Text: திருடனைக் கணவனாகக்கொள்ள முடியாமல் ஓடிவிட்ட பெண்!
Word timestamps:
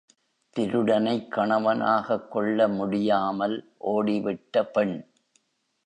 திருடனைக் 0.55 1.31
கணவனாகக்கொள்ள 1.31 2.67
முடியாமல் 2.69 3.57
ஓடிவிட்ட 3.87 4.63
பெண்! 4.71 4.97